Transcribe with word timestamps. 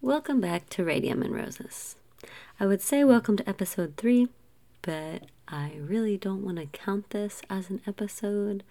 Welcome 0.00 0.40
back 0.40 0.68
to 0.70 0.84
Radium 0.84 1.22
and 1.22 1.34
Roses. 1.34 1.96
I 2.60 2.66
would 2.66 2.80
say 2.80 3.02
welcome 3.02 3.36
to 3.36 3.48
episode 3.48 3.94
three, 3.96 4.28
but 4.80 5.24
I 5.48 5.72
really 5.80 6.16
don't 6.16 6.44
want 6.44 6.58
to 6.58 6.66
count 6.66 7.10
this 7.10 7.42
as 7.50 7.68
an 7.68 7.80
episode 7.84 8.62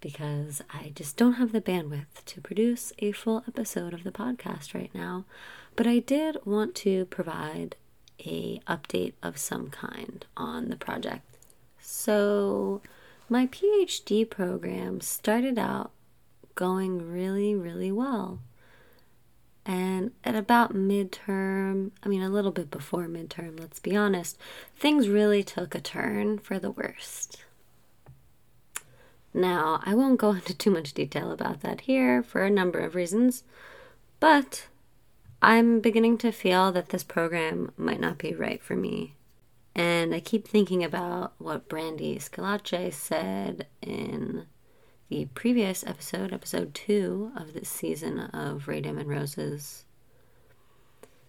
because 0.00 0.60
I 0.68 0.90
just 0.96 1.16
don't 1.16 1.34
have 1.34 1.52
the 1.52 1.60
bandwidth 1.60 2.24
to 2.26 2.40
produce 2.40 2.92
a 2.98 3.12
full 3.12 3.44
episode 3.46 3.94
of 3.94 4.02
the 4.02 4.10
podcast 4.10 4.74
right 4.74 4.92
now. 4.92 5.26
But 5.76 5.86
I 5.86 6.00
did 6.00 6.38
want 6.44 6.74
to 6.76 7.04
provide 7.04 7.76
a 8.26 8.58
update 8.66 9.12
of 9.22 9.38
some 9.38 9.70
kind 9.70 10.26
on 10.36 10.70
the 10.70 10.76
project. 10.76 11.38
So, 11.78 12.82
my 13.28 13.46
PhD 13.46 14.28
program 14.28 15.00
started 15.02 15.56
out 15.56 15.92
going 16.56 17.12
really, 17.12 17.54
really 17.54 17.92
well. 17.92 18.40
And 19.64 20.10
at 20.24 20.34
about 20.34 20.74
midterm, 20.74 21.92
I 22.02 22.08
mean, 22.08 22.22
a 22.22 22.28
little 22.28 22.50
bit 22.50 22.70
before 22.70 23.06
midterm, 23.06 23.60
let's 23.60 23.78
be 23.78 23.94
honest, 23.96 24.36
things 24.76 25.08
really 25.08 25.44
took 25.44 25.74
a 25.74 25.80
turn 25.80 26.38
for 26.38 26.58
the 26.58 26.70
worst. 26.70 27.44
Now, 29.32 29.80
I 29.84 29.94
won't 29.94 30.18
go 30.18 30.30
into 30.32 30.56
too 30.56 30.70
much 30.70 30.94
detail 30.94 31.30
about 31.30 31.60
that 31.60 31.82
here 31.82 32.22
for 32.22 32.42
a 32.42 32.50
number 32.50 32.80
of 32.80 32.94
reasons, 32.94 33.44
but 34.20 34.66
I'm 35.40 35.80
beginning 35.80 36.18
to 36.18 36.32
feel 36.32 36.72
that 36.72 36.90
this 36.90 37.04
program 37.04 37.72
might 37.76 38.00
not 38.00 38.18
be 38.18 38.34
right 38.34 38.62
for 38.62 38.76
me. 38.76 39.14
And 39.74 40.14
I 40.14 40.20
keep 40.20 40.46
thinking 40.46 40.84
about 40.84 41.32
what 41.38 41.68
Brandy 41.68 42.18
Schillace 42.18 42.94
said 42.94 43.66
in 43.80 44.46
the 45.12 45.26
previous 45.34 45.84
episode, 45.86 46.32
episode 46.32 46.72
two 46.72 47.32
of 47.36 47.52
this 47.52 47.68
season 47.68 48.18
of 48.18 48.66
Radium 48.66 48.96
and 48.96 49.10
Roses, 49.10 49.84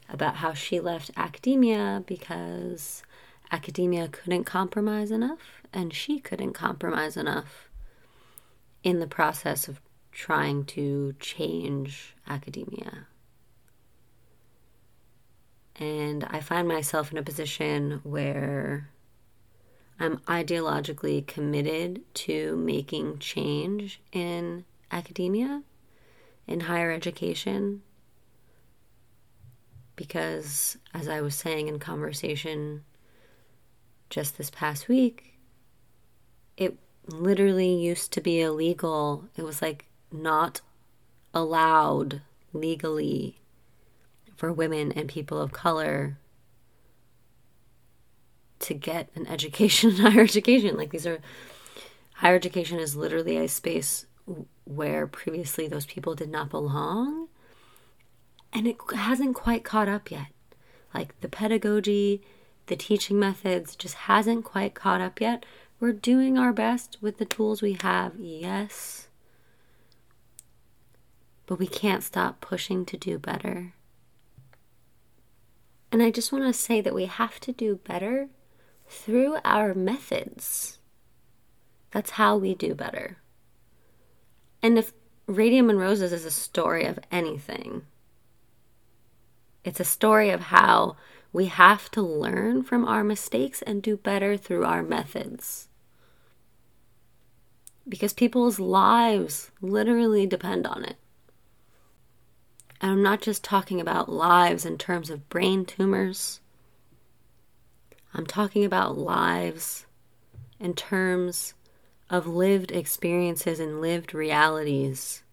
about 0.07 0.37
how 0.37 0.53
she 0.53 0.79
left 0.79 1.11
academia 1.17 2.01
because 2.07 3.03
academia 3.51 4.07
couldn't 4.07 4.45
compromise 4.45 5.11
enough 5.11 5.63
and 5.73 5.93
she 5.93 6.17
couldn't 6.17 6.53
compromise 6.53 7.17
enough 7.17 7.69
in 8.83 9.01
the 9.01 9.07
process 9.07 9.67
of 9.67 9.81
trying 10.13 10.63
to 10.63 11.13
change 11.19 12.15
academia. 12.25 13.07
And 15.75 16.23
I 16.29 16.39
find 16.39 16.69
myself 16.69 17.11
in 17.11 17.17
a 17.17 17.23
position 17.23 17.99
where 18.03 18.92
I'm 20.03 20.17
ideologically 20.27 21.25
committed 21.25 22.01
to 22.15 22.57
making 22.57 23.19
change 23.19 24.01
in 24.11 24.65
academia, 24.91 25.63
in 26.45 26.59
higher 26.59 26.91
education, 26.91 27.83
because 29.95 30.77
as 30.93 31.07
I 31.07 31.21
was 31.21 31.35
saying 31.35 31.69
in 31.69 31.79
conversation 31.79 32.83
just 34.09 34.37
this 34.37 34.49
past 34.49 34.89
week, 34.89 35.39
it 36.57 36.77
literally 37.07 37.73
used 37.73 38.11
to 38.11 38.19
be 38.19 38.41
illegal. 38.41 39.29
It 39.37 39.43
was 39.43 39.61
like 39.61 39.85
not 40.11 40.59
allowed 41.33 42.21
legally 42.51 43.39
for 44.35 44.51
women 44.51 44.91
and 44.91 45.07
people 45.07 45.39
of 45.39 45.53
color 45.53 46.17
to 48.63 48.73
get 48.73 49.09
an 49.15 49.27
education, 49.27 49.91
higher 49.97 50.21
education. 50.21 50.77
Like 50.77 50.91
these 50.91 51.07
are 51.07 51.19
higher 52.15 52.35
education 52.35 52.79
is 52.79 52.95
literally 52.95 53.37
a 53.37 53.47
space 53.47 54.05
where 54.63 55.05
previously 55.07 55.67
those 55.67 55.85
people 55.85 56.15
did 56.15 56.29
not 56.29 56.49
belong. 56.49 57.27
And 58.51 58.67
it 58.67 58.77
hasn't 58.95 59.35
quite 59.35 59.63
caught 59.63 59.87
up 59.89 60.11
yet. 60.11 60.27
Like 60.93 61.19
the 61.21 61.27
pedagogy, 61.27 62.21
the 62.67 62.75
teaching 62.75 63.19
methods 63.19 63.75
just 63.75 63.95
hasn't 63.95 64.45
quite 64.45 64.75
caught 64.75 65.01
up 65.01 65.19
yet. 65.19 65.45
We're 65.79 65.91
doing 65.91 66.37
our 66.37 66.53
best 66.53 66.97
with 67.01 67.17
the 67.17 67.25
tools 67.25 67.61
we 67.61 67.73
have, 67.81 68.13
yes. 68.17 69.07
But 71.45 71.59
we 71.59 71.67
can't 71.67 72.03
stop 72.03 72.39
pushing 72.39 72.85
to 72.85 72.95
do 72.95 73.17
better. 73.17 73.73
And 75.91 76.01
I 76.01 76.09
just 76.09 76.31
want 76.31 76.45
to 76.45 76.53
say 76.53 76.79
that 76.79 76.95
we 76.95 77.05
have 77.05 77.39
to 77.41 77.51
do 77.51 77.75
better 77.83 78.29
through 78.87 79.37
our 79.43 79.73
methods. 79.73 80.79
That's 81.91 82.11
how 82.11 82.37
we 82.37 82.55
do 82.55 82.73
better. 82.73 83.17
And 84.61 84.77
if 84.77 84.93
Radium 85.27 85.69
and 85.69 85.79
Roses 85.79 86.11
is 86.11 86.25
a 86.25 86.31
story 86.31 86.85
of 86.85 86.99
anything, 87.11 87.83
it's 89.63 89.79
a 89.79 89.85
story 89.85 90.29
of 90.29 90.41
how 90.41 90.97
we 91.31 91.45
have 91.45 91.89
to 91.91 92.01
learn 92.01 92.63
from 92.63 92.85
our 92.85 93.03
mistakes 93.03 93.61
and 93.61 93.81
do 93.81 93.97
better 93.97 94.37
through 94.37 94.65
our 94.65 94.83
methods. 94.83 95.67
Because 97.87 98.13
people's 98.13 98.59
lives 98.59 99.51
literally 99.61 100.25
depend 100.25 100.67
on 100.67 100.85
it. 100.85 100.97
And 102.79 102.91
I'm 102.91 103.03
not 103.03 103.21
just 103.21 103.43
talking 103.43 103.81
about 103.81 104.11
lives 104.11 104.65
in 104.65 104.77
terms 104.77 105.09
of 105.09 105.29
brain 105.29 105.65
tumors. 105.65 106.39
I'm 108.15 108.27
talking 108.27 108.63
about 108.63 108.97
lives 108.97 109.87
in 110.59 110.75
terms 110.75 111.55
of 112.11 112.27
lived 112.27 112.71
experiences 112.71 113.59
and 113.59 113.81
lived 113.81 114.13
realities 114.13 115.23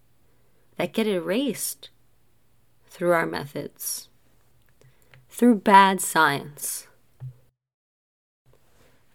that 0.77 0.93
get 0.93 1.05
erased 1.05 1.89
through 2.87 3.11
our 3.11 3.27
methods, 3.27 4.09
through 5.29 5.55
bad 5.55 6.01
science. 6.01 6.87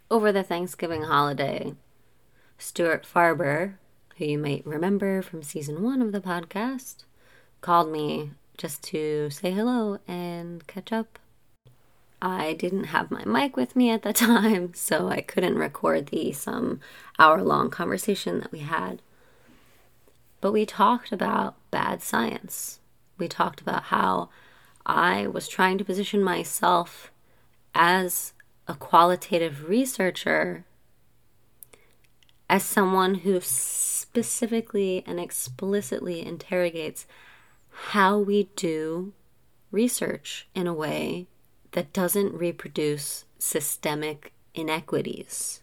Over 0.08 0.30
the 0.30 0.44
Thanksgiving 0.44 1.02
holiday, 1.02 1.74
Stuart 2.58 3.04
Farber, 3.04 3.74
who 4.16 4.26
you 4.26 4.38
might 4.38 4.64
remember 4.64 5.22
from 5.22 5.42
season 5.42 5.82
one 5.82 6.00
of 6.00 6.12
the 6.12 6.20
podcast, 6.20 7.02
called 7.60 7.90
me 7.90 8.30
just 8.56 8.84
to 8.84 9.28
say 9.30 9.50
hello 9.50 9.98
and 10.06 10.64
catch 10.68 10.92
up 10.92 11.18
I 12.20 12.54
didn't 12.54 12.84
have 12.84 13.10
my 13.10 13.24
mic 13.24 13.56
with 13.56 13.76
me 13.76 13.90
at 13.90 14.02
the 14.02 14.12
time, 14.12 14.72
so 14.74 15.08
I 15.08 15.20
couldn't 15.20 15.58
record 15.58 16.06
the 16.06 16.32
some 16.32 16.80
hour 17.18 17.42
long 17.42 17.70
conversation 17.70 18.40
that 18.40 18.52
we 18.52 18.60
had. 18.60 19.02
But 20.40 20.52
we 20.52 20.66
talked 20.66 21.12
about 21.12 21.56
bad 21.70 22.02
science. 22.02 22.80
We 23.18 23.28
talked 23.28 23.60
about 23.60 23.84
how 23.84 24.28
I 24.84 25.26
was 25.26 25.48
trying 25.48 25.78
to 25.78 25.84
position 25.84 26.22
myself 26.22 27.10
as 27.74 28.32
a 28.68 28.74
qualitative 28.74 29.68
researcher, 29.68 30.64
as 32.48 32.64
someone 32.64 33.16
who 33.16 33.40
specifically 33.40 35.02
and 35.06 35.18
explicitly 35.18 36.24
interrogates 36.24 37.06
how 37.88 38.18
we 38.18 38.44
do 38.56 39.12
research 39.70 40.48
in 40.54 40.66
a 40.66 40.74
way 40.74 41.26
that 41.76 41.92
doesn't 41.92 42.32
reproduce 42.32 43.26
systemic 43.38 44.32
inequities. 44.54 45.60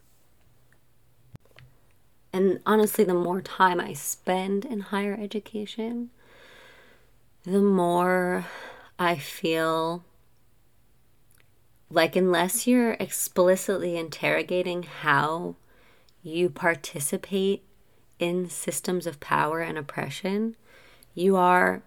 And 2.31 2.59
honestly, 2.67 3.03
the 3.03 3.15
more 3.15 3.41
time 3.41 3.79
I 3.79 3.93
spend 3.93 4.63
in 4.63 4.81
higher 4.81 5.17
education, 5.19 6.11
the 7.41 7.61
more 7.61 8.45
I 8.99 9.15
feel 9.15 10.03
like, 11.89 12.15
unless 12.15 12.67
you're 12.67 12.93
explicitly 12.99 13.97
interrogating 13.97 14.83
how 14.83 15.55
you 16.21 16.47
participate 16.47 17.63
in 18.19 18.51
systems 18.51 19.07
of 19.07 19.19
power 19.19 19.61
and 19.61 19.79
oppression, 19.79 20.57
you 21.15 21.35
are 21.35 21.81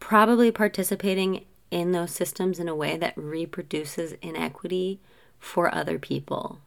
probably 0.00 0.50
participating 0.50 1.44
in 1.70 1.92
those 1.92 2.10
systems 2.10 2.58
in 2.58 2.68
a 2.68 2.74
way 2.74 2.96
that 2.96 3.16
reproduces 3.16 4.14
inequity 4.22 5.00
for 5.38 5.72
other 5.74 5.98
people. 5.98 6.60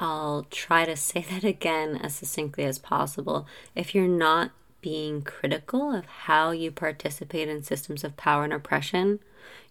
I'll 0.00 0.46
try 0.50 0.84
to 0.84 0.96
say 0.96 1.24
that 1.30 1.44
again 1.44 1.96
as 1.96 2.14
succinctly 2.14 2.64
as 2.64 2.78
possible. 2.78 3.46
If 3.74 3.94
you're 3.94 4.08
not 4.08 4.52
being 4.80 5.22
critical 5.22 5.94
of 5.94 6.04
how 6.04 6.50
you 6.50 6.70
participate 6.70 7.48
in 7.48 7.62
systems 7.62 8.04
of 8.04 8.16
power 8.18 8.44
and 8.44 8.52
oppression, 8.52 9.18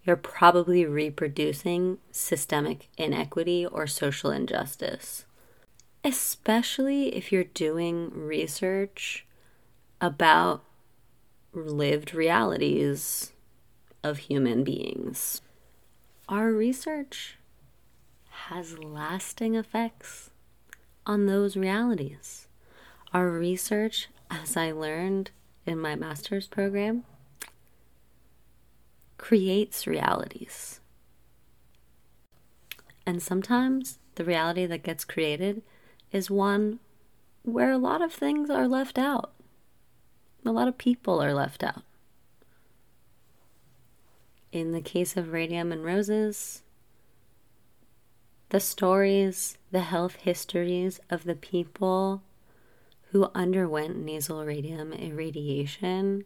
you're 0.03 0.15
probably 0.15 0.85
reproducing 0.85 1.99
systemic 2.11 2.89
inequity 2.97 3.65
or 3.65 3.85
social 3.85 4.31
injustice. 4.31 5.25
Especially 6.03 7.15
if 7.15 7.31
you're 7.31 7.43
doing 7.43 8.09
research 8.11 9.25
about 10.01 10.63
lived 11.53 12.13
realities 12.13 13.31
of 14.03 14.17
human 14.17 14.63
beings. 14.63 15.41
Our 16.27 16.51
research 16.51 17.37
has 18.29 18.79
lasting 18.79 19.55
effects 19.55 20.31
on 21.05 21.25
those 21.25 21.55
realities. 21.55 22.47
Our 23.13 23.29
research, 23.29 24.07
as 24.29 24.57
I 24.57 24.71
learned 24.71 25.31
in 25.65 25.77
my 25.77 25.95
master's 25.95 26.47
program 26.47 27.03
creates 29.17 29.87
realities. 29.87 30.81
And 33.05 33.21
sometimes 33.21 33.99
the 34.15 34.25
reality 34.25 34.65
that 34.65 34.83
gets 34.83 35.05
created 35.05 35.61
is 36.11 36.29
one 36.29 36.79
where 37.43 37.71
a 37.71 37.77
lot 37.77 38.01
of 38.01 38.13
things 38.13 38.49
are 38.49 38.67
left 38.67 38.97
out. 38.97 39.33
A 40.45 40.51
lot 40.51 40.67
of 40.67 40.77
people 40.77 41.21
are 41.21 41.33
left 41.33 41.63
out. 41.63 41.83
In 44.51 44.71
the 44.71 44.81
case 44.81 45.15
of 45.15 45.31
Radium 45.31 45.71
and 45.71 45.83
Roses, 45.83 46.63
the 48.49 48.59
stories, 48.59 49.57
the 49.71 49.81
health 49.81 50.15
histories 50.17 50.99
of 51.09 51.23
the 51.23 51.35
people 51.35 52.21
who 53.11 53.31
underwent 53.33 53.97
nasal 53.97 54.45
radium 54.45 54.91
irradiation 54.91 56.25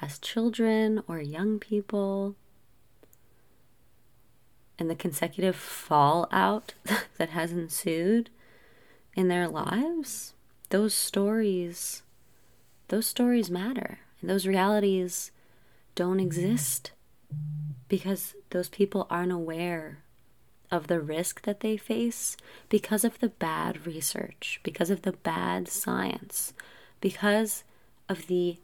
as 0.00 0.18
children 0.18 1.02
or 1.06 1.20
young 1.20 1.58
people, 1.58 2.34
and 4.78 4.90
the 4.90 4.94
consecutive 4.94 5.56
fallout 5.56 6.74
that 7.18 7.30
has 7.30 7.52
ensued 7.52 8.30
in 9.14 9.28
their 9.28 9.48
lives, 9.48 10.34
those 10.70 10.92
stories, 10.92 12.02
those 12.88 13.06
stories 13.06 13.50
matter. 13.50 14.00
And 14.20 14.28
those 14.28 14.46
realities 14.46 15.30
don't 15.94 16.20
exist 16.20 16.92
because 17.88 18.34
those 18.50 18.68
people 18.68 19.06
aren't 19.10 19.32
aware 19.32 19.98
of 20.70 20.86
the 20.86 21.00
risk 21.00 21.42
that 21.42 21.60
they 21.60 21.76
face 21.76 22.36
because 22.68 23.04
of 23.04 23.18
the 23.20 23.28
bad 23.28 23.86
research, 23.86 24.60
because 24.62 24.90
of 24.90 25.02
the 25.02 25.12
bad 25.12 25.68
science, 25.68 26.52
because 27.00 27.64
of 28.08 28.26
the 28.26 28.58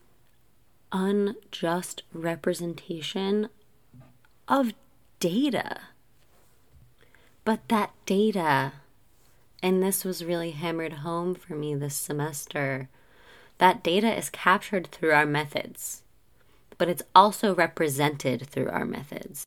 unjust 0.92 2.02
representation 2.12 3.48
of 4.48 4.74
data. 5.18 5.80
But 7.44 7.68
that 7.68 7.92
data, 8.06 8.74
and 9.62 9.82
this 9.82 10.04
was 10.04 10.24
really 10.24 10.52
hammered 10.52 10.92
home 10.94 11.34
for 11.34 11.54
me 11.54 11.74
this 11.74 11.96
semester, 11.96 12.88
that 13.58 13.82
data 13.82 14.16
is 14.16 14.30
captured 14.30 14.88
through 14.88 15.12
our 15.12 15.26
methods, 15.26 16.02
but 16.78 16.88
it's 16.88 17.02
also 17.14 17.54
represented 17.54 18.46
through 18.48 18.68
our 18.68 18.84
methods. 18.84 19.44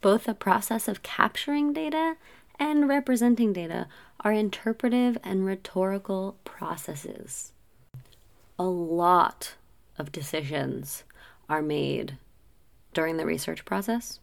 Both 0.00 0.24
the 0.24 0.34
process 0.34 0.86
of 0.86 1.02
capturing 1.02 1.72
data 1.72 2.16
and 2.58 2.88
representing 2.88 3.52
data 3.52 3.86
are 4.20 4.32
interpretive 4.32 5.16
and 5.22 5.44
rhetorical 5.44 6.36
processes. 6.44 7.52
A 8.58 8.64
lot 8.64 9.54
of 9.96 10.12
decisions 10.12 11.04
are 11.48 11.62
made 11.62 12.18
during 12.92 13.16
the 13.16 13.26
research 13.26 13.64
process, 13.64 14.20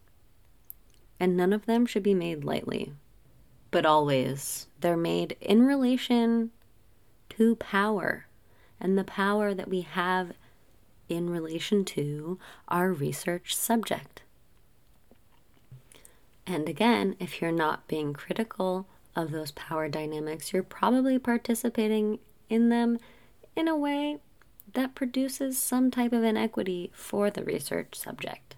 and 1.19 1.37
none 1.37 1.53
of 1.53 1.65
them 1.65 1.85
should 1.85 2.03
be 2.03 2.13
made 2.13 2.43
lightly, 2.43 2.93
but 3.71 3.85
always 3.85 4.67
they're 4.81 4.97
made 4.97 5.37
in 5.39 5.65
relation 5.65 6.51
to 7.29 7.55
power 7.55 8.27
and 8.79 8.97
the 8.97 9.03
power 9.03 9.53
that 9.53 9.69
we 9.69 9.81
have 9.81 10.33
in 11.07 11.29
relation 11.29 11.85
to 11.85 12.39
our 12.67 12.91
research 12.91 13.55
subject. 13.55 14.23
And 16.47 16.69
again, 16.69 17.15
if 17.19 17.41
you're 17.41 17.51
not 17.51 17.87
being 17.87 18.13
critical 18.13 18.87
of 19.15 19.31
those 19.31 19.51
power 19.51 19.87
dynamics, 19.87 20.53
you're 20.53 20.63
probably 20.63 21.17
participating 21.17 22.19
in 22.49 22.69
them 22.69 22.99
in 23.55 23.67
a 23.67 23.77
way 23.77 24.19
that 24.73 24.95
produces 24.95 25.57
some 25.57 25.89
type 25.89 26.13
of 26.13 26.23
inequity 26.23 26.91
for 26.93 27.29
the 27.29 27.43
research 27.43 27.95
subject. 27.95 28.55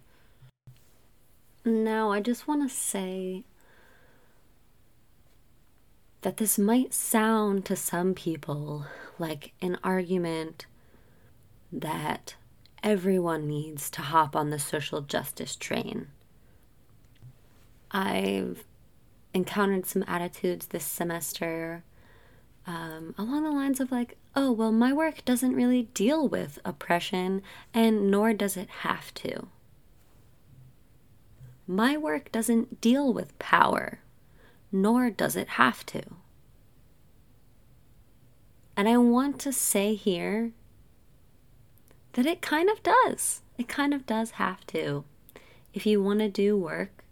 Now, 1.63 2.11
I 2.11 2.21
just 2.21 2.47
want 2.47 2.67
to 2.67 2.75
say 2.75 3.43
that 6.27 6.35
this 6.35 6.59
might 6.59 6.93
sound 6.93 7.63
to 7.63 7.73
some 7.73 8.13
people 8.13 8.85
like 9.17 9.53
an 9.61 9.77
argument 9.81 10.65
that 11.71 12.35
everyone 12.83 13.47
needs 13.47 13.89
to 13.89 14.01
hop 14.01 14.35
on 14.35 14.49
the 14.49 14.59
social 14.59 14.99
justice 14.99 15.55
train. 15.55 16.09
I've 17.91 18.65
encountered 19.33 19.85
some 19.85 20.03
attitudes 20.05 20.67
this 20.67 20.83
semester 20.83 21.85
um, 22.65 23.15
along 23.17 23.45
the 23.45 23.51
lines 23.51 23.79
of 23.79 23.89
like, 23.89 24.17
oh, 24.35 24.51
well, 24.51 24.73
my 24.73 24.91
work 24.91 25.23
doesn't 25.23 25.55
really 25.55 25.83
deal 25.93 26.27
with 26.27 26.59
oppression, 26.65 27.41
and 27.73 28.11
nor 28.11 28.33
does 28.33 28.57
it 28.57 28.67
have 28.81 29.13
to. 29.13 29.47
My 31.65 31.95
work 31.95 32.33
doesn't 32.33 32.81
deal 32.81 33.13
with 33.13 33.39
power, 33.39 34.01
nor 34.71 35.09
does 35.09 35.35
it 35.35 35.49
have 35.49 35.85
to. 35.87 36.03
And 38.75 38.87
I 38.87 38.97
want 38.97 39.39
to 39.39 39.51
say 39.51 39.95
here 39.95 40.51
that 42.13 42.25
it 42.25 42.41
kind 42.41 42.69
of 42.69 42.83
does. 42.83 43.41
It 43.57 43.67
kind 43.67 43.93
of 43.93 44.05
does 44.05 44.31
have 44.31 44.65
to. 44.67 45.03
If 45.73 45.85
you 45.85 46.01
want 46.01 46.19
to 46.19 46.29
do 46.29 46.55
work 46.57 47.03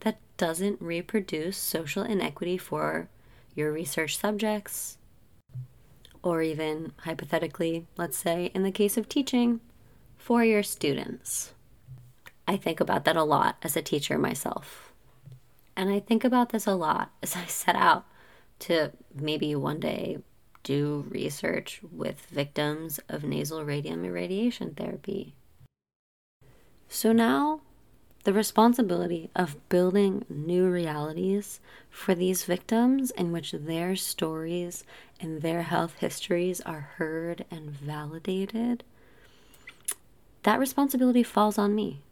that 0.00 0.18
doesn't 0.36 0.80
reproduce 0.80 1.56
social 1.56 2.02
inequity 2.02 2.56
for 2.56 3.08
your 3.54 3.72
research 3.72 4.16
subjects, 4.16 4.96
or 6.22 6.42
even 6.42 6.92
hypothetically, 6.98 7.86
let's 7.96 8.16
say 8.16 8.50
in 8.54 8.62
the 8.62 8.70
case 8.70 8.96
of 8.96 9.08
teaching, 9.08 9.60
for 10.16 10.44
your 10.44 10.62
students. 10.62 11.54
I 12.46 12.56
think 12.56 12.78
about 12.78 13.04
that 13.04 13.16
a 13.16 13.24
lot 13.24 13.56
as 13.62 13.76
a 13.76 13.82
teacher 13.82 14.18
myself. 14.18 14.89
And 15.80 15.88
I 15.88 15.98
think 15.98 16.24
about 16.24 16.50
this 16.50 16.66
a 16.66 16.74
lot 16.74 17.10
as 17.22 17.34
I 17.34 17.46
set 17.46 17.74
out 17.74 18.04
to 18.60 18.92
maybe 19.14 19.54
one 19.54 19.80
day 19.80 20.18
do 20.62 21.06
research 21.08 21.80
with 21.90 22.26
victims 22.26 23.00
of 23.08 23.24
nasal 23.24 23.64
radium 23.64 24.04
irradiation 24.04 24.74
therapy. 24.74 25.34
So 26.86 27.12
now 27.12 27.62
the 28.24 28.34
responsibility 28.34 29.30
of 29.34 29.56
building 29.70 30.26
new 30.28 30.68
realities 30.68 31.60
for 31.88 32.14
these 32.14 32.44
victims 32.44 33.10
in 33.12 33.32
which 33.32 33.52
their 33.52 33.96
stories 33.96 34.84
and 35.18 35.40
their 35.40 35.62
health 35.62 35.94
histories 36.00 36.60
are 36.60 36.90
heard 36.98 37.46
and 37.50 37.70
validated, 37.70 38.84
that 40.42 40.60
responsibility 40.60 41.22
falls 41.22 41.56
on 41.56 41.74
me. 41.74 42.02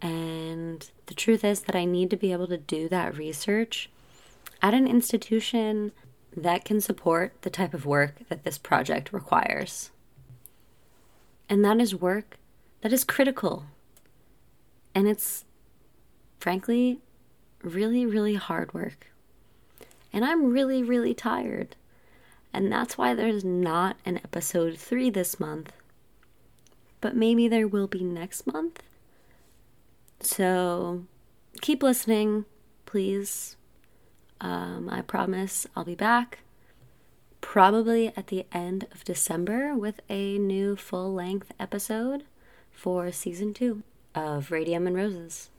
And 0.00 0.88
the 1.06 1.14
truth 1.14 1.44
is 1.44 1.60
that 1.62 1.74
I 1.74 1.84
need 1.84 2.10
to 2.10 2.16
be 2.16 2.32
able 2.32 2.46
to 2.48 2.56
do 2.56 2.88
that 2.88 3.16
research 3.16 3.90
at 4.62 4.74
an 4.74 4.86
institution 4.86 5.92
that 6.36 6.64
can 6.64 6.80
support 6.80 7.34
the 7.42 7.50
type 7.50 7.74
of 7.74 7.86
work 7.86 8.28
that 8.28 8.44
this 8.44 8.58
project 8.58 9.12
requires. 9.12 9.90
And 11.48 11.64
that 11.64 11.80
is 11.80 11.94
work 11.94 12.38
that 12.80 12.92
is 12.92 13.04
critical 13.04 13.64
and 14.94 15.08
it's 15.08 15.44
frankly 16.38 17.00
really, 17.62 18.06
really 18.06 18.34
hard 18.34 18.72
work. 18.72 19.08
And 20.12 20.24
I'm 20.24 20.52
really, 20.52 20.82
really 20.82 21.14
tired. 21.14 21.76
And 22.52 22.72
that's 22.72 22.96
why 22.96 23.14
there's 23.14 23.44
not 23.44 23.96
an 24.04 24.18
episode 24.18 24.78
three 24.78 25.10
this 25.10 25.38
month. 25.38 25.72
But 27.00 27.14
maybe 27.14 27.46
there 27.46 27.68
will 27.68 27.86
be 27.86 28.02
next 28.02 28.46
month. 28.46 28.82
So 30.38 31.02
keep 31.62 31.82
listening, 31.82 32.44
please. 32.86 33.56
Um, 34.40 34.88
I 34.88 35.02
promise 35.02 35.66
I'll 35.74 35.82
be 35.82 35.96
back 35.96 36.44
probably 37.40 38.12
at 38.16 38.28
the 38.28 38.46
end 38.52 38.86
of 38.92 39.02
December 39.02 39.74
with 39.74 39.98
a 40.08 40.38
new 40.38 40.76
full 40.76 41.12
length 41.12 41.50
episode 41.58 42.22
for 42.70 43.10
season 43.10 43.52
two 43.52 43.82
of 44.14 44.52
Radium 44.52 44.86
and 44.86 44.94
Roses. 44.94 45.50